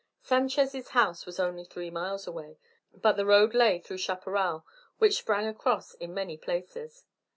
[0.23, 2.57] Sanchez' house was only three miles away,
[2.91, 4.65] but the road lay through chaparral
[4.97, 7.05] which sprang across in many places.